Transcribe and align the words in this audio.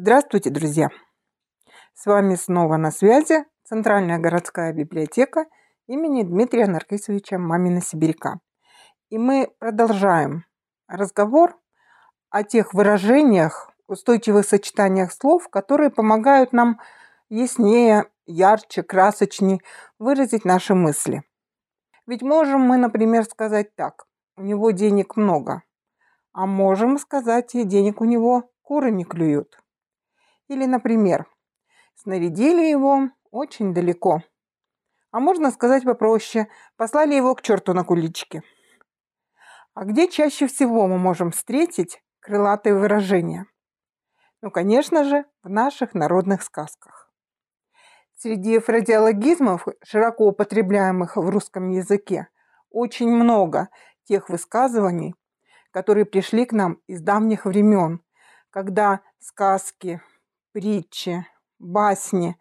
Здравствуйте, 0.00 0.50
друзья! 0.50 0.90
С 1.92 2.06
вами 2.06 2.36
снова 2.36 2.76
на 2.76 2.92
связи 2.92 3.44
Центральная 3.64 4.18
городская 4.18 4.72
библиотека 4.72 5.46
имени 5.88 6.22
Дмитрия 6.22 6.66
Наркисовича 6.66 7.36
Мамина 7.36 7.80
Сибиряка. 7.80 8.38
И 9.10 9.18
мы 9.18 9.52
продолжаем 9.58 10.44
разговор 10.86 11.58
о 12.30 12.44
тех 12.44 12.74
выражениях, 12.74 13.72
устойчивых 13.88 14.46
сочетаниях 14.46 15.12
слов, 15.12 15.48
которые 15.48 15.90
помогают 15.90 16.52
нам 16.52 16.80
яснее, 17.28 18.10
ярче, 18.26 18.82
красочнее 18.82 19.60
выразить 19.98 20.44
наши 20.44 20.74
мысли. 20.74 21.22
Ведь 22.06 22.22
можем 22.22 22.62
мы, 22.62 22.76
например, 22.76 23.24
сказать 23.24 23.74
так, 23.74 24.06
у 24.36 24.42
него 24.42 24.70
денег 24.70 25.16
много, 25.16 25.62
а 26.32 26.46
можем 26.46 26.98
сказать, 26.98 27.54
и 27.54 27.64
денег 27.64 28.00
у 28.00 28.04
него 28.04 28.50
куры 28.62 28.90
не 28.90 29.04
клюют. 29.04 29.58
Или, 30.48 30.64
например, 30.64 31.26
снарядили 31.94 32.64
его 32.66 33.10
очень 33.30 33.74
далеко. 33.74 34.22
А 35.10 35.20
можно 35.20 35.50
сказать 35.50 35.84
попроще, 35.84 36.48
послали 36.76 37.14
его 37.14 37.34
к 37.34 37.42
черту 37.42 37.74
на 37.74 37.84
куличке. 37.84 38.42
А 39.74 39.84
где 39.84 40.08
чаще 40.08 40.46
всего 40.46 40.86
мы 40.86 40.98
можем 40.98 41.30
встретить 41.30 42.02
крылатые 42.20 42.74
выражения? 42.74 43.46
Ну, 44.40 44.50
конечно 44.50 45.04
же, 45.04 45.24
в 45.42 45.48
наших 45.48 45.94
народных 45.94 46.42
сказках. 46.42 47.07
Среди 48.20 48.58
фразеологизмов, 48.58 49.68
широко 49.84 50.26
употребляемых 50.26 51.16
в 51.16 51.28
русском 51.28 51.70
языке, 51.70 52.26
очень 52.68 53.08
много 53.08 53.68
тех 54.08 54.28
высказываний, 54.28 55.14
которые 55.70 56.04
пришли 56.04 56.44
к 56.44 56.52
нам 56.52 56.78
из 56.88 57.00
давних 57.00 57.44
времен, 57.44 58.00
когда 58.50 59.02
сказки, 59.20 60.02
притчи, 60.50 61.28
басни, 61.60 62.36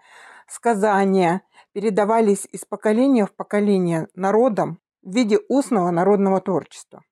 сказания 0.48 1.44
передавались 1.74 2.48
из 2.52 2.66
поколения 2.66 3.28
в 3.28 3.36
поколение 3.36 4.08
народам 4.16 4.80
в 5.04 5.14
виде 5.14 5.38
устного 5.48 5.92
народного 5.92 6.42
творчества. 6.42 7.04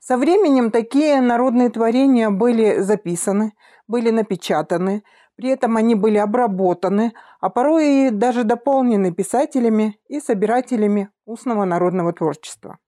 Со 0.00 0.18
временем 0.18 0.70
такие 0.70 1.22
народные 1.22 1.70
творения 1.70 2.28
были 2.28 2.80
записаны, 2.80 3.54
были 3.86 4.10
напечатаны, 4.10 5.02
при 5.36 5.50
этом 5.50 5.76
они 5.76 5.94
были 5.94 6.18
обработаны, 6.18 7.12
а 7.40 7.50
порой 7.50 8.08
и 8.08 8.10
даже 8.10 8.44
дополнены 8.44 9.12
писателями 9.12 9.98
и 10.08 10.20
собирателями 10.20 11.10
устного 11.24 11.64
народного 11.64 12.12
творчества. 12.12 12.78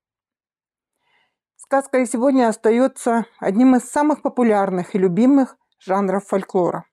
Сказка 1.56 1.98
и 1.98 2.06
сегодня 2.06 2.48
остается 2.48 3.26
одним 3.40 3.76
из 3.76 3.82
самых 3.82 4.22
популярных 4.22 4.94
и 4.94 4.98
любимых 4.98 5.56
жанров 5.78 6.24
фольклора 6.26 6.84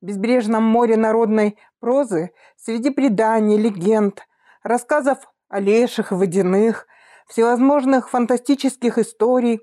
безбрежном 0.00 0.62
море 0.62 0.96
народной 0.96 1.58
прозы, 1.80 2.30
среди 2.56 2.90
преданий, 2.90 3.56
легенд, 3.56 4.26
рассказов 4.62 5.18
о 5.48 5.60
леших, 5.60 6.12
водяных, 6.12 6.86
всевозможных 7.26 8.10
фантастических 8.10 8.98
историй, 8.98 9.60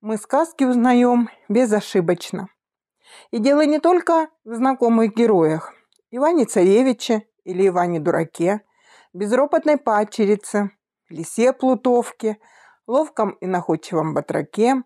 мы 0.00 0.16
сказки 0.16 0.64
узнаем 0.64 1.28
безошибочно. 1.48 2.48
И 3.30 3.38
дело 3.38 3.64
не 3.64 3.78
только 3.78 4.28
в 4.44 4.54
знакомых 4.54 5.14
героях. 5.14 5.72
Иване 6.10 6.44
Царевиче 6.44 7.26
или 7.44 7.68
Иване 7.68 8.00
Дураке, 8.00 8.62
безропотной 9.12 9.76
падчерице, 9.76 10.70
лисе 11.08 11.52
Плутовке, 11.52 12.38
ловком 12.86 13.30
и 13.40 13.46
находчивом 13.46 14.14
батраке, 14.14 14.82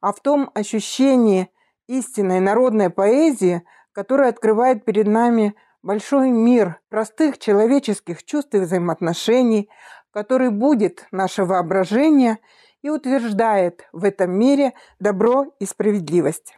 а 0.00 0.12
в 0.12 0.20
том 0.20 0.50
ощущении 0.54 1.50
истинной 1.86 2.40
народной 2.40 2.90
поэзии, 2.90 3.62
который 3.92 4.28
открывает 4.28 4.84
перед 4.84 5.06
нами 5.06 5.54
большой 5.82 6.30
мир 6.30 6.80
простых 6.88 7.38
человеческих 7.38 8.24
чувств 8.24 8.54
и 8.54 8.58
взаимоотношений, 8.58 9.68
который 10.12 10.50
будет 10.50 11.06
наше 11.10 11.44
воображение 11.44 12.38
и 12.82 12.90
утверждает 12.90 13.86
в 13.92 14.04
этом 14.04 14.32
мире 14.32 14.74
добро 14.98 15.46
и 15.58 15.66
справедливость. 15.66 16.54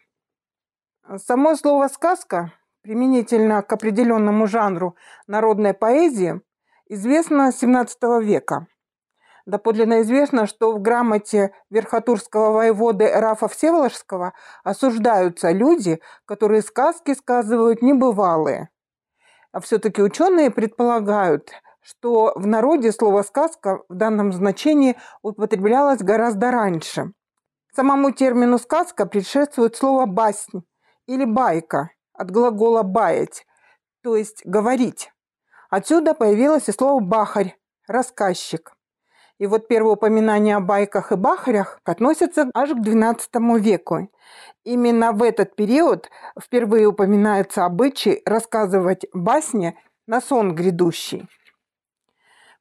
Само 1.16 1.56
слово 1.56 1.88
«сказка» 1.88 2.53
применительно 2.82 3.62
к 3.62 3.72
определенному 3.72 4.47
жанру 4.47 4.97
народной 5.26 5.75
поэзии 5.75 6.41
известно 6.88 7.53
с 7.53 7.62
XVII 7.62 8.22
века– 8.22 8.66
Доподлинно 9.47 10.00
известно, 10.00 10.47
что 10.47 10.72
в 10.72 10.81
грамоте 10.81 11.53
верхотурского 11.69 12.50
воеводы 12.50 13.10
Рафа 13.12 13.47
Всеволожского 13.47 14.32
осуждаются 14.62 15.50
люди, 15.50 16.00
которые 16.25 16.62
сказки 16.62 17.12
сказывают 17.12 17.82
небывалые. 17.82 18.70
А 19.53 19.60
все-таки 19.60 20.03
ученые 20.03 20.50
предполагают, 20.50 21.50
что 21.82 22.32
в 22.37 22.47
народе 22.47 22.91
слово 22.91 23.22
«сказка» 23.22 23.82
в 23.91 23.94
данном 23.94 24.32
значении 24.32 24.97
употреблялось 25.20 26.00
гораздо 26.00 26.50
раньше. 26.50 27.12
Самому 27.75 28.12
термину 28.12 28.59
«сказка» 28.59 29.04
предшествует 29.04 29.76
слово 29.76 30.06
«баснь» 30.06 30.62
или 31.06 31.25
«байка» 31.25 31.91
от 32.12 32.31
глагола 32.31 32.82
«баять», 32.82 33.47
то 34.03 34.16
есть 34.16 34.44
«говорить». 34.44 35.12
Отсюда 35.70 36.15
появилось 36.15 36.69
и 36.69 36.72
слово 36.72 37.00
«бахарь»– 37.00 37.56
«рассказчик». 37.88 38.75
И 39.38 39.47
вот 39.47 39.66
первое 39.66 39.94
упоминание 39.94 40.56
о 40.56 40.60
байках 40.60 41.10
и 41.10 41.16
бахарях 41.16 41.81
относится 41.84 42.48
аж 42.54 42.70
к 42.70 42.76
XII 42.76 43.59
веку. 43.59 44.09
Именно 44.62 45.12
в 45.12 45.22
этот 45.25 45.56
период 45.56 46.09
впервые 46.41 46.87
упоминается 46.87 47.64
обычай 47.64 48.22
рассказывать 48.25 49.06
басни 49.12 49.76
на 50.06 50.20
сон 50.20 50.54
грядущий. 50.54 51.28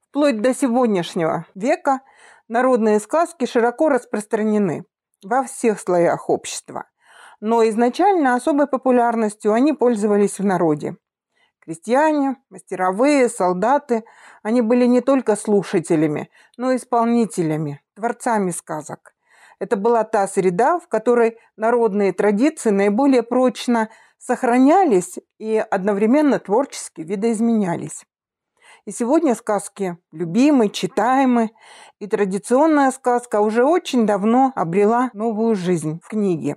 Вплоть 0.08 0.40
до 0.40 0.52
сегодняшнего 0.52 1.46
века 1.54 2.00
народные 2.48 2.98
сказки 2.98 3.46
широко 3.46 3.88
распространены 3.88 4.84
во 5.22 5.44
всех 5.44 5.78
слоях 5.78 6.28
общества. 6.28 6.86
Но 7.40 7.66
изначально 7.68 8.34
особой 8.34 8.66
популярностью 8.66 9.52
они 9.52 9.72
пользовались 9.72 10.38
в 10.38 10.44
народе. 10.44 10.96
Крестьяне, 11.60 12.36
мастеровые, 12.50 13.28
солдаты, 13.28 14.04
они 14.42 14.60
были 14.60 14.84
не 14.84 15.00
только 15.00 15.34
слушателями, 15.34 16.30
но 16.58 16.72
и 16.72 16.76
исполнителями, 16.76 17.80
творцами 17.94 18.50
сказок. 18.50 19.14
Это 19.58 19.76
была 19.76 20.04
та 20.04 20.28
среда, 20.28 20.78
в 20.78 20.88
которой 20.88 21.38
народные 21.56 22.12
традиции 22.12 22.70
наиболее 22.70 23.22
прочно 23.22 23.88
сохранялись 24.18 25.18
и 25.38 25.56
одновременно 25.56 26.38
творчески 26.38 27.00
видоизменялись. 27.00 28.04
И 28.84 28.90
сегодня 28.90 29.34
сказки 29.34 29.96
любимы, 30.12 30.68
читаемы, 30.68 31.52
и 31.98 32.06
традиционная 32.06 32.90
сказка 32.90 33.40
уже 33.40 33.64
очень 33.64 34.04
давно 34.04 34.52
обрела 34.54 35.10
новую 35.14 35.54
жизнь 35.54 36.00
в 36.02 36.08
книге. 36.08 36.56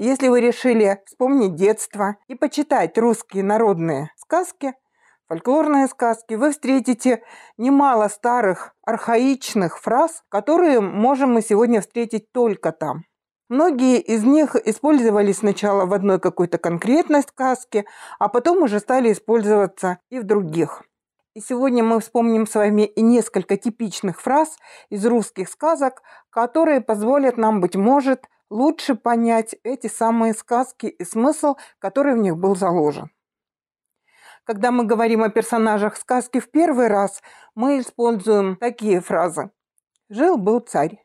Если 0.00 0.28
вы 0.28 0.40
решили 0.40 1.02
вспомнить 1.06 1.56
детство 1.56 2.18
и 2.28 2.36
почитать 2.36 2.96
русские 2.96 3.42
народные 3.42 4.12
сказки, 4.16 4.74
фольклорные 5.26 5.88
сказки, 5.88 6.34
вы 6.34 6.52
встретите 6.52 7.24
немало 7.56 8.06
старых 8.06 8.76
архаичных 8.84 9.80
фраз, 9.80 10.22
которые 10.28 10.80
можем 10.80 11.32
мы 11.32 11.42
сегодня 11.42 11.80
встретить 11.80 12.30
только 12.30 12.70
там. 12.70 13.06
Многие 13.48 13.98
из 13.98 14.22
них 14.22 14.54
использовались 14.54 15.38
сначала 15.38 15.84
в 15.84 15.92
одной 15.92 16.20
какой-то 16.20 16.58
конкретной 16.58 17.22
сказке, 17.22 17.84
а 18.20 18.28
потом 18.28 18.62
уже 18.62 18.78
стали 18.78 19.10
использоваться 19.10 19.98
и 20.10 20.20
в 20.20 20.22
других. 20.22 20.84
И 21.34 21.40
сегодня 21.40 21.82
мы 21.82 21.98
вспомним 21.98 22.46
с 22.46 22.54
вами 22.54 22.82
и 22.82 23.02
несколько 23.02 23.56
типичных 23.56 24.20
фраз 24.20 24.58
из 24.90 25.04
русских 25.04 25.48
сказок, 25.48 26.02
которые 26.30 26.82
позволят 26.82 27.36
нам, 27.36 27.60
быть 27.60 27.74
может, 27.74 28.26
лучше 28.50 28.94
понять 28.94 29.54
эти 29.62 29.86
самые 29.86 30.34
сказки 30.34 30.86
и 30.86 31.04
смысл, 31.04 31.56
который 31.78 32.14
в 32.14 32.18
них 32.18 32.36
был 32.36 32.56
заложен. 32.56 33.10
Когда 34.44 34.70
мы 34.70 34.84
говорим 34.84 35.22
о 35.22 35.28
персонажах 35.28 35.96
сказки 35.96 36.40
в 36.40 36.50
первый 36.50 36.88
раз, 36.88 37.22
мы 37.54 37.80
используем 37.80 38.56
такие 38.56 39.00
фразы. 39.00 39.50
«Жил-был 40.08 40.60
царь» 40.60 41.04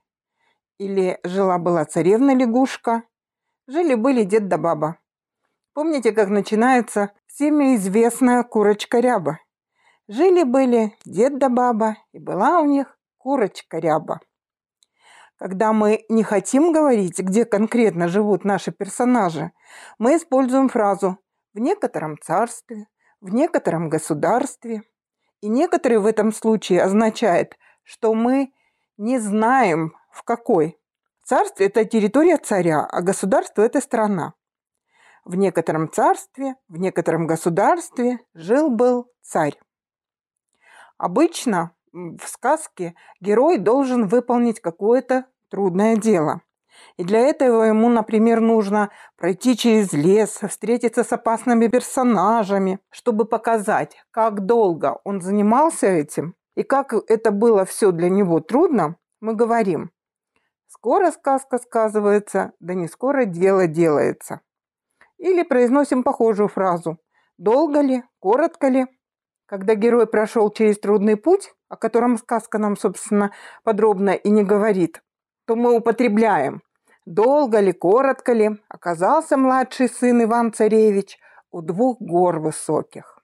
или 0.78 1.20
«Жила-была 1.24 1.84
царевна-лягушка», 1.84 3.04
«Жили-были 3.68 4.24
дед 4.24 4.48
да 4.48 4.58
баба». 4.58 4.98
Помните, 5.74 6.12
как 6.12 6.30
начинается 6.30 7.12
всеми 7.26 7.76
известная 7.76 8.44
курочка-ряба? 8.44 9.40
Жили-были 10.08 10.96
дед 11.04 11.40
да 11.40 11.50
баба, 11.50 11.98
и 12.12 12.20
была 12.20 12.60
у 12.60 12.66
них 12.66 12.98
курочка-ряба. 13.18 14.20
Когда 15.38 15.74
мы 15.74 16.06
не 16.10 16.24
хотим 16.24 16.72
говорить, 16.72 17.20
где 17.20 17.46
конкретно 17.46 18.08
живут 18.08 18.46
наши 18.46 18.72
персонажи, 18.72 19.52
мы 19.98 20.18
используем 20.18 20.70
фразу 20.70 21.18
в 21.54 21.60
некотором 21.60 22.18
царстве, 22.20 22.88
в 23.20 23.34
некотором 23.34 23.90
государстве. 23.90 24.84
И 25.42 25.50
некоторые 25.50 26.00
в 26.00 26.06
этом 26.06 26.32
случае 26.32 26.82
означает, 26.82 27.58
что 27.84 28.14
мы 28.14 28.54
не 28.98 29.20
знаем, 29.20 29.94
в 30.12 30.24
какой. 30.24 30.80
Царстве– 31.24 31.66
это 31.68 31.86
территория 31.86 32.38
царя, 32.38 32.82
а 32.86 33.02
государство– 33.02 33.62
это 33.64 33.82
страна. 33.82 34.34
В 35.26 35.36
некотором 35.36 35.92
царстве, 35.92 36.56
в 36.68 36.78
некотором 36.78 37.28
государстве 37.28 38.20
жил-был 38.34 39.10
царь. 39.22 39.58
Обычно 40.98 41.76
в 41.94 42.28
сказке 42.28 42.96
герой 43.22 43.58
должен 43.58 44.08
выполнить 44.08 44.60
какое-то 44.60 45.26
трудное 45.50 45.96
дело. 45.96 46.42
И 46.98 47.04
для 47.04 47.20
этого 47.20 47.64
ему, 47.64 47.90
например, 47.90 48.42
нужно 48.42 48.90
пройти 49.16 49.56
через 49.56 49.94
лес, 49.94 50.40
встретиться 50.50 51.04
с 51.04 51.14
опасными 51.14 51.68
персонажами, 51.68 52.80
чтобы 52.90 53.26
показать, 53.26 53.96
как 54.12 54.46
долго 54.46 55.00
он 55.04 55.22
занимался 55.22 55.88
этим 55.88 56.36
и 56.56 56.64
как 56.64 56.94
это 57.08 57.32
было 57.32 57.66
все 57.66 57.92
для 57.92 58.10
него 58.10 58.40
трудно, 58.40 58.98
мы 59.22 59.36
говорим, 59.36 59.92
скоро 60.68 61.12
сказка 61.12 61.58
сказывается, 61.58 62.54
да 62.60 62.74
не 62.74 62.88
скоро 62.88 63.26
дело 63.26 63.68
делается. 63.68 64.42
Или 65.18 65.44
произносим 65.44 66.04
похожую 66.04 66.50
фразу 66.50 66.98
«Долго 67.38 67.82
ли? 67.82 68.04
Коротко 68.20 68.68
ли?» 68.68 68.88
Когда 69.54 69.76
герой 69.76 70.08
прошел 70.08 70.50
через 70.50 70.80
трудный 70.80 71.16
путь, 71.16 71.54
о 71.70 71.78
котором 71.78 72.18
сказка 72.18 72.58
нам, 72.58 72.76
собственно, 72.76 73.32
подробно 73.64 74.10
и 74.10 74.32
не 74.32 74.44
говорит, 74.44 75.04
то 75.46 75.56
мы 75.56 75.78
употребляем 75.78 76.64
«Долго 77.06 77.60
ли, 77.60 77.72
коротко 77.72 78.34
ли?» 78.34 78.60
оказался 78.68 79.38
младший 79.38 79.90
сын 79.90 80.24
Иван-Царевич 80.24 81.20
у 81.52 81.62
двух 81.62 82.02
гор 82.02 82.40
высоких. 82.40 83.20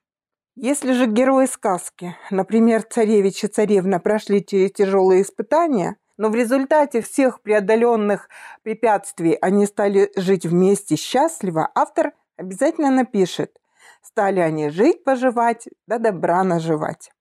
Если 0.56 0.94
же 0.94 1.08
герои 1.08 1.48
сказки, 1.48 2.16
например, 2.30 2.84
царевич 2.84 3.46
и 3.46 3.48
царевна, 3.48 4.00
прошли 4.00 4.46
через 4.46 4.72
тяжелые 4.74 5.24
испытания, 5.24 5.96
но 6.18 6.30
в 6.30 6.36
результате 6.36 7.02
всех 7.02 7.42
преодоленных 7.42 8.30
препятствий 8.62 9.36
они 9.42 9.66
стали 9.66 10.12
жить 10.16 10.46
вместе 10.46 10.96
счастливо, 10.96 11.72
автор 11.74 12.12
обязательно 12.38 12.92
напишет 12.92 13.59
«Стали 14.02 14.40
они 14.40 14.70
жить, 14.70 15.04
поживать, 15.04 15.68
да 15.88 15.98
добра 15.98 16.44
наживать». 16.44 17.12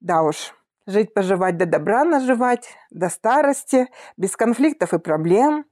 Да 0.00 0.22
уж, 0.22 0.54
жить, 0.86 1.14
поживать, 1.14 1.56
да 1.56 1.64
добра 1.64 2.04
наживать, 2.04 2.68
до 2.90 3.08
старости, 3.08 3.88
без 4.16 4.36
конфликтов 4.36 4.92
и 4.92 4.98
проблем. 4.98 5.64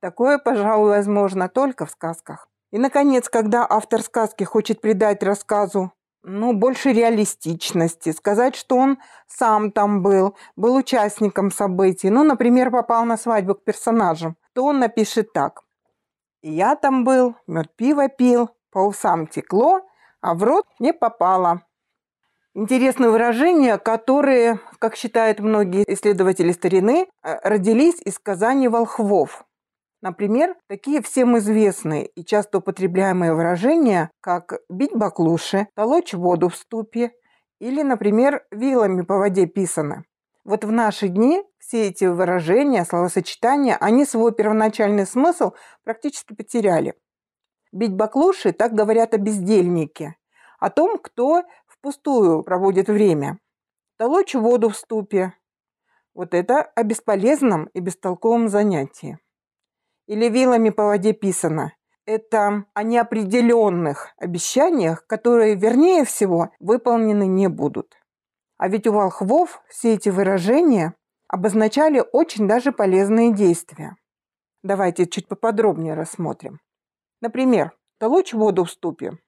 Такое, 0.00 0.38
пожалуй, 0.38 0.90
возможно 0.90 1.48
только 1.48 1.86
в 1.86 1.90
сказках. 1.90 2.48
И, 2.70 2.78
наконец, 2.78 3.28
когда 3.28 3.66
автор 3.68 4.02
сказки 4.02 4.44
хочет 4.44 4.80
придать 4.80 5.22
рассказу 5.22 5.92
ну, 6.22 6.52
больше 6.52 6.92
реалистичности, 6.92 8.12
сказать, 8.12 8.54
что 8.54 8.76
он 8.76 8.98
сам 9.26 9.72
там 9.72 10.02
был, 10.02 10.36
был 10.56 10.76
участником 10.76 11.50
событий, 11.50 12.10
ну, 12.10 12.24
например, 12.24 12.70
попал 12.70 13.04
на 13.04 13.16
свадьбу 13.16 13.54
к 13.54 13.64
персонажам, 13.64 14.36
то 14.52 14.64
он 14.64 14.78
напишет 14.78 15.32
так. 15.32 15.62
Я 16.42 16.76
там 16.76 17.04
был, 17.04 17.36
мед 17.46 17.74
пиво 17.76 18.08
пил, 18.08 18.50
по 18.70 18.78
усам 18.80 19.26
текло, 19.26 19.80
а 20.20 20.34
в 20.34 20.42
рот 20.42 20.66
не 20.78 20.92
попало. 20.92 21.62
Интересные 22.54 23.10
выражения, 23.10 23.78
которые, 23.78 24.58
как 24.80 24.96
считают 24.96 25.38
многие 25.38 25.84
исследователи 25.86 26.50
старины, 26.50 27.06
э, 27.22 27.38
родились 27.48 28.00
из 28.04 28.16
сказаний 28.16 28.68
волхвов. 28.68 29.44
Например, 30.02 30.56
такие 30.66 31.02
всем 31.02 31.38
известные 31.38 32.06
и 32.06 32.24
часто 32.24 32.58
употребляемые 32.58 33.34
выражения, 33.34 34.10
как 34.20 34.60
«бить 34.68 34.94
баклуши», 34.94 35.68
«толочь 35.74 36.14
воду 36.14 36.48
в 36.48 36.56
ступе» 36.56 37.12
или, 37.60 37.82
например, 37.82 38.42
«вилами 38.50 39.02
по 39.02 39.18
воде 39.18 39.46
писано». 39.46 40.04
Вот 40.44 40.64
в 40.64 40.72
наши 40.72 41.08
дни 41.08 41.44
все 41.58 41.88
эти 41.88 42.06
выражения, 42.06 42.84
словосочетания, 42.84 43.76
они 43.76 44.06
свой 44.06 44.32
первоначальный 44.32 45.06
смысл 45.06 45.52
практически 45.84 46.34
потеряли. 46.34 46.94
Бить 47.72 47.94
баклуши– 47.94 48.52
так 48.52 48.74
говорят 48.74 49.14
о 49.14 49.18
бездельнике, 49.18 50.16
о 50.58 50.70
том, 50.70 50.98
кто 50.98 51.44
впустую 51.66 52.42
проводит 52.42 52.88
время. 52.88 53.38
Толочь 53.96 54.34
воду 54.34 54.70
в 54.70 54.76
ступе– 54.76 55.34
вот 56.14 56.34
это 56.34 56.62
о 56.62 56.82
бесполезном 56.82 57.66
и 57.72 57.80
бестолковом 57.80 58.48
занятии 58.48 59.18
или 60.10 60.28
вилами 60.28 60.70
по 60.70 60.86
воде 60.86 61.12
писано. 61.12 61.72
Это 62.04 62.64
о 62.74 62.82
неопределенных 62.82 64.08
обещаниях, 64.16 65.06
которые, 65.06 65.54
вернее 65.54 66.04
всего, 66.04 66.50
выполнены 66.58 67.28
не 67.28 67.48
будут. 67.48 67.94
А 68.58 68.66
ведь 68.66 68.88
у 68.88 68.92
волхвов 68.92 69.62
все 69.68 69.94
эти 69.94 70.08
выражения 70.08 70.94
обозначали 71.28 72.02
очень 72.12 72.48
даже 72.48 72.72
полезные 72.72 73.32
действия. 73.32 73.96
Давайте 74.64 75.06
чуть 75.06 75.28
поподробнее 75.28 75.94
рассмотрим. 75.94 76.58
Например, 77.20 77.72
толочь 77.98 78.32
воду 78.32 78.64
в 78.64 78.70
ступе. 78.70 79.18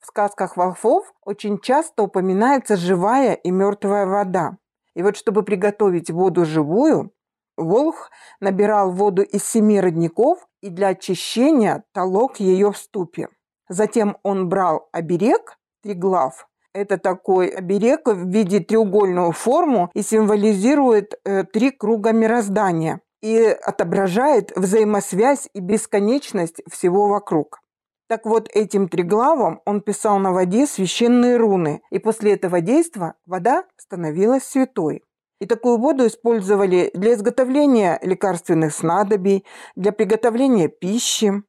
В 0.00 0.06
сказках 0.06 0.56
волхвов 0.56 1.12
очень 1.22 1.58
часто 1.58 2.02
упоминается 2.02 2.76
живая 2.76 3.34
и 3.34 3.50
мертвая 3.50 4.06
вода. 4.06 4.58
И 4.94 5.02
вот 5.02 5.16
чтобы 5.16 5.42
приготовить 5.42 6.10
воду 6.10 6.44
живую, 6.44 7.12
Волх 7.56 8.10
набирал 8.40 8.92
воду 8.92 9.22
из 9.22 9.44
семи 9.44 9.80
родников 9.80 10.46
и 10.60 10.68
для 10.68 10.88
очищения 10.88 11.84
толок 11.92 12.38
ее 12.38 12.70
в 12.70 12.76
ступе. 12.76 13.28
Затем 13.68 14.18
он 14.22 14.48
брал 14.48 14.88
оберег, 14.92 15.58
триглав. 15.82 16.48
Это 16.74 16.98
такой 16.98 17.48
оберег 17.48 18.06
в 18.06 18.28
виде 18.28 18.60
треугольную 18.60 19.32
форму 19.32 19.90
и 19.94 20.02
символизирует 20.02 21.14
э, 21.24 21.44
три 21.44 21.70
круга 21.70 22.12
мироздания 22.12 23.00
и 23.26 23.44
отображает 23.44 24.52
взаимосвязь 24.54 25.48
и 25.52 25.58
бесконечность 25.58 26.62
всего 26.70 27.08
вокруг. 27.08 27.60
Так 28.08 28.24
вот, 28.24 28.48
этим 28.54 28.88
триглавом 28.88 29.60
он 29.64 29.80
писал 29.80 30.20
на 30.20 30.32
воде 30.32 30.64
священные 30.68 31.36
руны, 31.36 31.82
и 31.90 31.98
после 31.98 32.34
этого 32.34 32.60
действия 32.60 33.14
вода 33.26 33.64
становилась 33.76 34.44
святой. 34.44 35.02
И 35.40 35.46
такую 35.46 35.78
воду 35.78 36.06
использовали 36.06 36.92
для 36.94 37.14
изготовления 37.14 37.98
лекарственных 38.00 38.72
снадобий, 38.72 39.44
для 39.74 39.90
приготовления 39.90 40.68
пищи. 40.68 41.42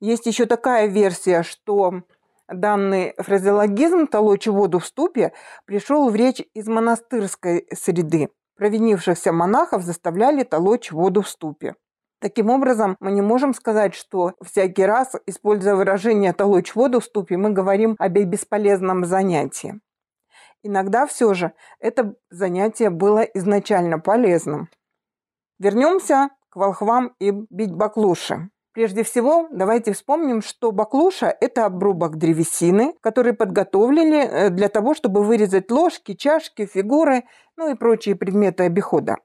Есть 0.00 0.26
еще 0.26 0.44
такая 0.44 0.86
версия, 0.86 1.42
что 1.42 2.02
данный 2.46 3.14
фразеологизм 3.16 4.06
«толочь 4.06 4.48
воду 4.48 4.80
в 4.80 4.86
ступе» 4.86 5.32
пришел 5.64 6.10
в 6.10 6.14
речь 6.14 6.42
из 6.52 6.68
монастырской 6.68 7.66
среды. 7.72 8.28
Провинившихся 8.56 9.32
монахов 9.32 9.82
заставляли 9.82 10.42
толочь 10.42 10.90
воду 10.90 11.22
в 11.22 11.28
ступе. 11.28 11.74
Таким 12.20 12.48
образом, 12.48 12.96
мы 13.00 13.12
не 13.12 13.20
можем 13.20 13.52
сказать, 13.52 13.94
что 13.94 14.32
всякий 14.42 14.86
раз, 14.86 15.14
используя 15.26 15.74
выражение 15.74 16.32
«толочь 16.32 16.74
воду 16.74 17.00
в 17.00 17.04
ступе», 17.04 17.36
мы 17.36 17.50
говорим 17.50 17.94
об 17.98 18.12
бесполезном 18.12 19.04
занятии. 19.04 19.78
Иногда 20.62 21.06
все 21.06 21.34
же 21.34 21.52
это 21.78 22.14
занятие 22.30 22.88
было 22.88 23.20
изначально 23.20 23.98
полезным. 23.98 24.68
Вернемся 25.58 26.30
к 26.48 26.56
волхвам 26.56 27.14
и 27.18 27.30
бить 27.30 27.74
баклуши. 27.74 28.48
Прежде 28.76 29.04
всего, 29.04 29.48
давайте 29.50 29.94
вспомним, 29.94 30.42
что 30.42 30.70
баклуша– 30.70 31.34
это 31.40 31.64
обрубок 31.64 32.18
древесины, 32.18 32.92
который 33.00 33.32
подготовили 33.32 34.18
э, 34.18 34.50
для 34.50 34.68
того, 34.68 34.92
чтобы 34.92 35.24
вырезать 35.24 35.70
ложки, 35.70 36.12
чашки, 36.12 36.66
фигуры, 36.66 37.24
ну 37.56 37.70
и 37.70 37.74
прочие 37.74 38.16
предметы 38.16 38.64
обихода. 38.64 39.16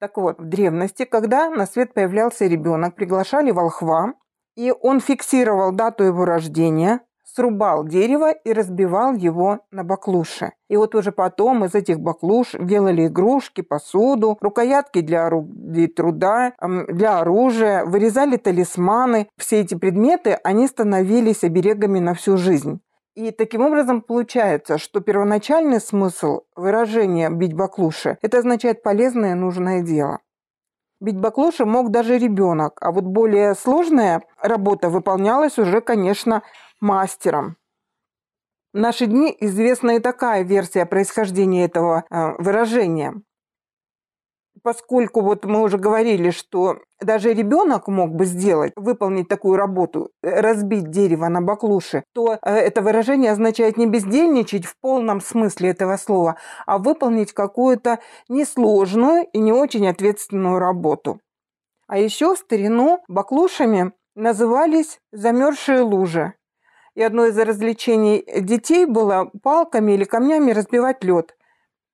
Так 0.00 0.16
вот, 0.16 0.40
в 0.40 0.46
древности, 0.46 1.04
когда 1.04 1.50
на 1.50 1.66
свет 1.66 1.92
появлялся 1.92 2.46
ребенок, 2.46 2.94
приглашали 2.94 3.50
волхва, 3.50 4.14
и 4.56 4.72
он 4.72 5.00
фиксировал 5.00 5.72
дату 5.72 6.04
его 6.04 6.24
рождения, 6.24 7.00
срубал 7.34 7.84
дерево 7.84 8.32
и 8.32 8.52
разбивал 8.52 9.14
его 9.14 9.60
на 9.70 9.82
баклуши. 9.84 10.52
И 10.68 10.76
вот 10.76 10.94
уже 10.94 11.12
потом 11.12 11.64
из 11.64 11.74
этих 11.74 11.98
баклуш 12.00 12.52
делали 12.58 13.06
игрушки, 13.06 13.60
посуду, 13.60 14.38
рукоятки 14.40 15.00
для, 15.00 15.28
труда, 15.94 16.52
для 16.88 17.18
оружия, 17.18 17.84
вырезали 17.84 18.36
талисманы. 18.36 19.28
Все 19.36 19.60
эти 19.60 19.74
предметы, 19.74 20.38
они 20.44 20.66
становились 20.66 21.44
оберегами 21.44 21.98
на 21.98 22.14
всю 22.14 22.36
жизнь. 22.36 22.80
И 23.14 23.30
таким 23.30 23.60
образом 23.62 24.00
получается, 24.00 24.78
что 24.78 25.00
первоначальный 25.00 25.80
смысл 25.80 26.40
выражения 26.56 27.30
«бить 27.30 27.54
баклуши»– 27.54 28.18
это 28.22 28.38
означает 28.38 28.82
полезное 28.82 29.36
нужное 29.36 29.82
дело. 29.82 30.18
Бить 31.00 31.20
баклуши 31.20 31.64
мог 31.64 31.90
даже 31.90 32.18
ребенок, 32.18 32.78
а 32.80 32.90
вот 32.90 33.04
более 33.04 33.54
сложная 33.54 34.22
работа 34.40 34.88
выполнялась 34.88 35.58
уже, 35.58 35.80
конечно, 35.80 36.42
мастером. 36.80 37.56
В 38.74 38.78
наши 38.78 39.06
дни 39.06 39.36
известна 39.38 39.92
и 39.92 39.98
такая 40.00 40.42
версия 40.42 40.84
происхождения 40.84 41.64
этого 41.64 42.04
э, 42.10 42.32
выражения. 42.38 43.14
поскольку 44.62 45.20
вот 45.20 45.44
мы 45.44 45.62
уже 45.62 45.78
говорили, 45.78 46.30
что 46.30 46.78
даже 47.00 47.34
ребенок 47.34 47.86
мог 47.86 48.14
бы 48.14 48.24
сделать, 48.24 48.72
выполнить 48.76 49.28
такую 49.28 49.56
работу, 49.56 50.10
э, 50.22 50.40
разбить 50.40 50.90
дерево 50.90 51.28
на 51.28 51.40
баклуши, 51.40 52.02
то 52.14 52.32
э, 52.32 52.50
это 52.50 52.82
выражение 52.82 53.30
означает 53.30 53.76
не 53.76 53.86
бездельничать 53.86 54.64
в 54.64 54.76
полном 54.80 55.20
смысле 55.20 55.70
этого 55.70 55.96
слова, 55.96 56.36
а 56.66 56.78
выполнить 56.78 57.32
какую-то 57.32 58.00
несложную 58.28 59.26
и 59.32 59.38
не 59.38 59.52
очень 59.52 59.86
ответственную 59.86 60.58
работу. 60.58 61.20
А 61.86 61.98
еще 61.98 62.34
в 62.34 62.38
старину 62.38 63.04
баклушами 63.06 63.92
назывались 64.16 64.98
замерзшие 65.12 65.82
лужи. 65.82 66.34
И 66.94 67.02
одно 67.02 67.26
из 67.26 67.38
развлечений 67.38 68.24
детей 68.40 68.86
было 68.86 69.30
палками 69.42 69.92
или 69.92 70.04
камнями 70.04 70.52
разбивать 70.52 71.02
лед– 71.04 71.36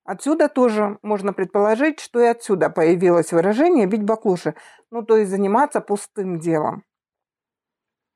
Отсюда 0.05 0.49
тоже 0.49 0.99
можно 1.03 1.33
предположить, 1.33 2.01
что 2.01 2.19
и 2.19 2.25
отсюда 2.25 2.69
появилось 2.69 3.31
выражение 3.31 3.87
«бить 3.87 4.03
баклуши», 4.03 4.57
ну 4.91 5.03
то 5.03 5.17
есть 5.17 5.31
заниматься 5.31 5.81
пустым 5.81 6.41
делом. 6.41 6.83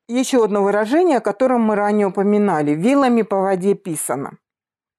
Еще 0.09 0.43
одно 0.43 0.61
выражение, 0.61 1.19
о 1.19 1.21
котором 1.21 1.61
мы 1.61 1.75
ранее 1.75 2.07
упоминали– 2.07 2.71
«вилами 2.75 3.21
по 3.21 3.39
воде 3.39 3.75
писано». 3.75 4.39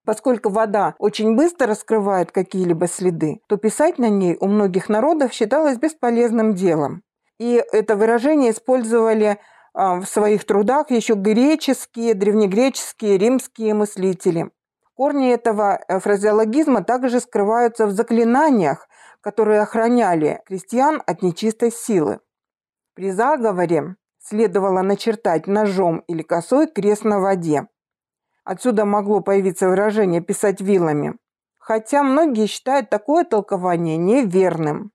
Поскольку 0.07 0.49
вода 0.49 0.95
очень 0.99 1.37
быстро 1.37 1.67
раскрывает 1.67 2.33
какие-либо 2.33 2.89
следы, 2.89 3.41
то 3.47 3.59
писать 3.59 3.99
на 3.99 4.09
ней 4.09 4.39
у 4.41 4.47
многих 4.47 4.89
народов 4.89 5.35
считалось 5.35 5.77
бесполезным 5.77 6.55
делом. 6.55 7.03
И 7.39 7.63
это 7.73 7.97
выражение 7.97 8.53
использовали 8.53 9.39
в 9.77 10.07
своих 10.07 10.47
трудах 10.47 10.91
еще 10.91 11.13
греческие, 11.15 12.15
древнегреческие, 12.15 13.19
римские 13.19 13.75
мыслители. 13.75 14.51
Корни 14.95 15.31
этого 15.31 15.79
э, 15.87 16.01
фразеологизма 16.01 16.83
также 16.83 17.21
скрываются 17.21 17.87
в 17.87 17.91
заклинаниях, 17.91 18.89
которые 19.21 19.61
охраняли 19.61 20.41
крестьян 20.47 21.03
от 21.07 21.21
нечистой 21.21 21.71
силы. 21.71 22.21
При 22.95 23.11
заговоре 23.11 23.97
следовало 24.19 24.81
начертать 24.81 25.47
ножом 25.47 25.99
или 26.09 26.23
косой 26.23 26.69
крест 26.69 27.05
на 27.05 27.21
воде. 27.21 27.69
Отсюда 28.45 28.87
могло 28.87 29.21
появиться 29.21 29.69
выражение 29.69 30.23
«писать 30.23 30.63
вилами». 30.63 31.17
Хотя 31.59 32.03
многие 32.03 32.47
считают 32.47 32.89
такое 32.89 33.25
толкование 33.25 33.99
неверным. 33.99 34.93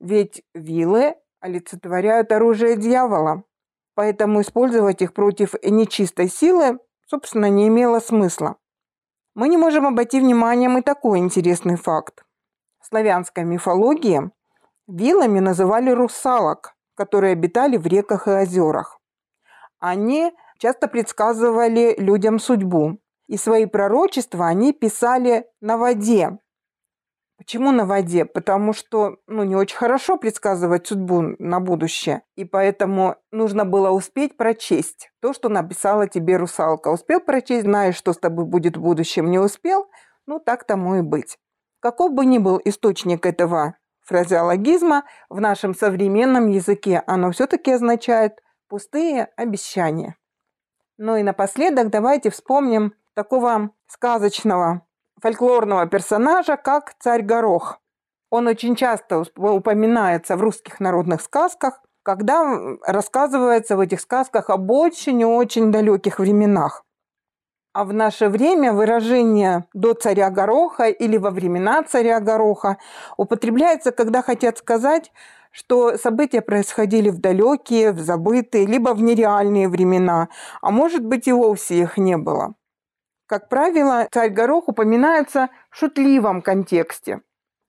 Ведь 0.00 0.42
вилы 0.54 1.14
олицетворяют 1.40 2.32
оружие 2.32 2.76
дьявола, 2.76 3.44
поэтому 3.96 4.42
использовать 4.42 5.02
их 5.02 5.12
против 5.14 5.54
нечистой 5.64 6.28
силы, 6.28 6.78
собственно, 7.06 7.48
не 7.50 7.66
имело 7.66 7.98
смысла. 7.98 8.56
Мы 9.34 9.48
не 9.48 9.56
можем 9.56 9.86
обойти 9.86 10.20
вниманием 10.20 10.78
и 10.78 10.82
такой 10.82 11.18
интересный 11.18 11.76
факт. 11.76 12.24
В 12.78 12.86
славянской 12.86 13.44
мифологии 13.44 14.30
вилами 14.86 15.40
называли 15.40 15.90
русалок, 15.90 16.74
которые 16.94 17.32
обитали 17.32 17.78
в 17.78 17.86
реках 17.86 18.28
и 18.28 18.30
озерах. 18.30 19.00
Они 19.78 20.32
часто 20.58 20.88
предсказывали 20.88 21.96
людям 21.98 22.38
судьбу, 22.38 22.98
и 23.28 23.36
свои 23.36 23.66
пророчества 23.66 24.46
они 24.46 24.72
писали 24.72 25.46
на 25.60 25.78
воде, 25.78 26.38
Почему 27.38 27.70
на 27.70 27.84
воде? 27.84 28.24
Потому 28.24 28.72
что 28.72 29.18
ну, 29.26 29.44
не 29.44 29.54
очень 29.54 29.76
хорошо 29.76 30.16
предсказывать 30.16 30.86
судьбу 30.86 31.36
на 31.38 31.60
будущее. 31.60 32.22
И 32.34 32.44
поэтому 32.44 33.16
нужно 33.30 33.64
было 33.64 33.90
успеть 33.90 34.36
прочесть 34.36 35.10
то, 35.20 35.34
что 35.34 35.48
написала 35.48 36.08
тебе 36.08 36.38
русалка. 36.38 36.88
Успел 36.88 37.20
прочесть, 37.20 37.64
знаешь, 37.64 37.96
что 37.96 38.14
с 38.14 38.18
тобой 38.18 38.46
будет 38.46 38.76
в 38.76 38.80
будущем. 38.80 39.30
Не 39.30 39.38
успел? 39.38 39.86
Ну, 40.26 40.40
так 40.40 40.64
тому 40.64 40.96
и 40.96 41.02
быть. 41.02 41.38
Каков 41.80 42.12
бы 42.12 42.24
ни 42.24 42.38
был 42.38 42.60
источник 42.64 43.26
этого 43.26 43.76
фразеологизма, 44.06 45.04
в 45.28 45.40
нашем 45.40 45.74
современном 45.74 46.48
языке 46.48 47.02
оно 47.06 47.32
все-таки 47.32 47.72
означает 47.72 48.40
пустые 48.68 49.28
обещания. 49.36 50.16
Ну 50.96 51.16
и 51.16 51.22
напоследок 51.22 51.90
давайте 51.90 52.30
вспомним 52.30 52.94
такого 53.14 53.70
сказочного 53.86 54.85
фольклорного 55.26 55.86
персонажа, 55.86 56.56
как 56.56 56.94
царь 57.00 57.22
Горох. 57.22 57.80
Он 58.30 58.46
очень 58.46 58.76
часто 58.76 59.24
упоминается 59.36 60.36
в 60.36 60.40
русских 60.40 60.78
народных 60.78 61.20
сказках, 61.20 61.80
когда 62.04 62.56
рассказывается 62.86 63.76
в 63.76 63.80
этих 63.80 64.00
сказках 64.00 64.50
об 64.50 64.70
очень 64.70 65.20
и 65.20 65.24
очень 65.24 65.72
далеких 65.72 66.20
временах. 66.20 66.84
А 67.72 67.84
в 67.84 67.92
наше 67.92 68.28
время 68.28 68.72
выражение 68.72 69.64
«до 69.74 69.94
царя 69.94 70.30
Гороха» 70.30 70.84
или 70.84 71.16
«во 71.16 71.30
времена 71.30 71.82
царя 71.82 72.20
Гороха» 72.20 72.76
употребляется, 73.16 73.90
когда 73.90 74.22
хотят 74.22 74.58
сказать, 74.58 75.10
что 75.50 75.98
события 75.98 76.40
происходили 76.40 77.10
в 77.10 77.18
далекие, 77.18 77.90
в 77.90 77.98
забытые, 77.98 78.66
либо 78.66 78.94
в 78.94 79.02
нереальные 79.02 79.68
времена, 79.68 80.28
а 80.62 80.70
может 80.70 81.04
быть 81.04 81.26
и 81.26 81.32
вовсе 81.32 81.80
их 81.80 81.98
не 81.98 82.16
было. 82.16 82.54
Как 83.26 83.48
правило, 83.48 84.06
царь 84.12 84.30
Горох 84.30 84.68
упоминается 84.68 85.48
в 85.70 85.76
шутливом 85.76 86.42
контексте. 86.42 87.22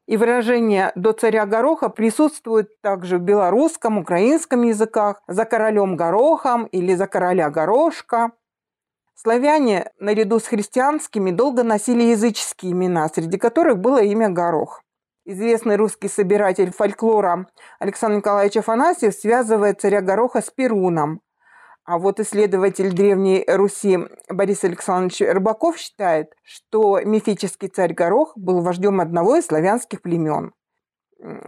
И 0.07 0.15
выражение 0.15 0.91
«до 0.95 1.11
царя 1.11 1.45
Гороха» 1.45 1.89
присутствует 1.89 2.79
также 2.81 3.17
в 3.17 3.21
белорусском, 3.21 3.97
украинском 3.97 4.61
языках 4.61 5.21
«за 5.27 5.45
королем 5.45 5.97
Горохом» 5.97 6.65
или 6.65 6.93
«за 6.95 7.07
короля 7.07 7.49
Горошка». 7.49 8.31
Славяне, 9.15 9.91
наряду 9.99 10.39
с 10.39 10.45
христианскими, 10.45 11.31
долго 11.31 11.63
носили 11.63 12.03
языческие 12.03 12.71
имена, 12.73 13.09
среди 13.09 13.37
которых 13.39 13.79
было 13.79 14.01
имя 14.01 14.29
Горох. 14.29 14.83
Известный 15.25 15.75
русский 15.75 16.07
собиратель 16.07 16.71
фольклора 16.71 17.47
Александр 17.79 18.17
Николаевич 18.17 18.57
Афанасьев 18.57 19.13
связывает 19.13 19.81
царя 19.81 20.01
Гороха 20.01 20.41
с 20.41 20.51
Перуном, 20.51 21.19
а 21.87 21.99
вот 21.99 22.19
исследователь 22.19 22.93
Древней 22.93 23.45
Руси 23.47 23.97
Борис 24.29 24.65
Александрович 24.65 25.21
Рыбаков 25.21 25.77
считает, 25.77 26.33
что 26.43 26.99
мифический 26.99 27.69
царь 27.69 27.93
Горох 27.93 28.33
был 28.35 28.61
вождем 28.61 28.99
одного 28.99 29.37
из 29.37 29.45
славянских 29.45 30.01
племен. 30.01 30.51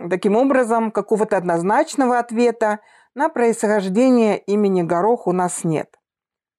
Таким 0.10 0.38
образом, 0.38 0.91
какого-то 0.91 1.36
однозначного 1.36 2.19
ответа 2.19 2.79
на 3.15 3.27
происхождение 3.27 4.39
имени 4.39 4.81
Горох 4.81 5.27
у 5.27 5.34
нас 5.34 5.65
нет. 5.65 5.93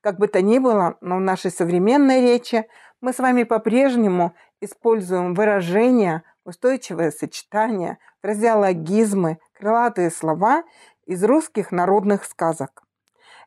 Как 0.03 0.19
бы 0.19 0.29
то 0.29 0.43
ни 0.43 0.59
было, 0.59 0.99
но 1.01 1.17
в 1.17 1.21
нашей 1.23 1.51
современной 1.51 2.21
речи 2.21 2.67
мы 3.01 3.15
с 3.15 3.19
вами 3.19 3.45
по-прежнему 3.45 4.35
используем 4.61 5.33
выражения, 5.33 6.23
устойчивое 6.45 7.11
сочетание, 7.11 7.97
фразеологизмы, 8.21 9.39
крылатые 9.59 10.11
слова 10.11 10.65
из 11.07 11.25
русских 11.25 11.73
народных 11.73 12.27
сказок. 12.27 12.83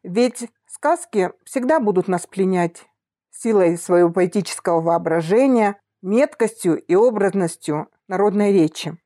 Ведь 0.03 0.49
сказки 0.67 1.31
всегда 1.45 1.79
будут 1.79 2.09
нас 2.09 2.27
пленять 2.27 2.85
силой 3.31 3.77
своего 3.77 4.11
поэтического 4.11 4.81
воображения, 4.81 5.79
меткостью 6.01 6.77
и 6.77 6.93
образностью 6.93 7.87
народной 8.09 8.51
речи. 8.51 8.97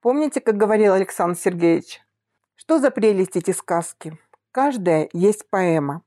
Помните, 0.00 0.40
как 0.40 0.56
говорил 0.56 0.94
Александр 0.94 1.38
Сергеевич? 1.38 2.00
Что 2.54 2.78
за 2.78 2.90
прелесть 2.90 3.36
эти 3.36 3.50
сказки? 3.50 4.18
Каждая 4.50 5.10
есть 5.12 5.48
поэма. 5.50 6.02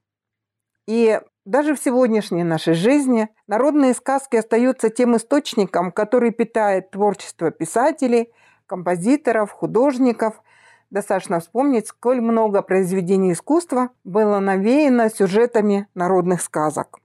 И 0.88 1.22
даже 1.46 1.76
в 1.76 1.80
сегодняшней 1.80 2.44
нашей 2.44 2.74
жизни 2.74 3.30
народные 3.46 3.94
сказки 3.94 4.38
остаются 4.38 4.90
тем 4.90 5.16
источником, 5.16 5.92
который 5.92 6.32
питает 6.32 6.90
творчество 6.90 7.52
писателей, 7.52 8.34
композиторов, 8.66 9.52
художников– 9.52 10.42
Достаточно 10.92 11.40
вспомнить, 11.40 11.88
сколь 11.88 12.20
много 12.20 12.62
произведений 12.62 13.32
искусства 13.32 13.92
было 14.04 14.40
навеяно 14.40 15.10
сюжетами 15.10 15.88
народных 15.96 16.42
сказок. 16.42 17.00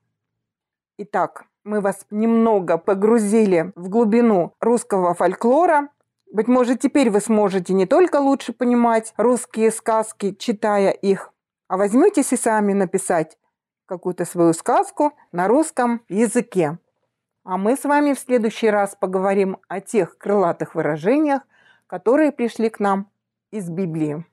Итак, 0.99 1.45
мы 1.63 1.81
вас 1.81 2.05
немного 2.11 2.79
погрузили 2.79 3.73
в 3.77 3.89
глубину 3.89 4.55
русского 4.59 5.15
фольклора. 5.15 5.91
Быть 6.33 6.49
может, 6.49 6.81
теперь 6.81 7.11
вы 7.11 7.21
сможете 7.21 7.75
не 7.75 7.87
только 7.87 8.17
лучше 8.17 8.53
понимать 8.53 9.15
русские 9.17 9.71
сказки, 9.71 10.35
читая 10.35 10.91
их, 10.91 11.33
а 11.69 11.77
возьметесь 11.77 12.33
и 12.33 12.37
сами 12.37 12.73
написать 12.73 13.39
какую-то 13.87 14.25
свою 14.25 14.53
сказку 14.53 15.13
на 15.31 15.47
русском 15.47 16.03
языке. 16.09 16.79
А 17.45 17.57
мы 17.57 17.77
с 17.77 17.85
вами 17.85 18.15
в 18.15 18.19
следующий 18.19 18.69
раз 18.69 18.97
поговорим 18.97 19.59
о 19.69 19.81
тех 19.81 20.19
крылатых 20.19 20.75
выражениях, 20.75 21.43
которые 21.87 22.33
пришли 22.33 22.69
к 22.69 22.81
нам 22.81 23.09
из 23.51 23.71
Библии. 23.71 24.25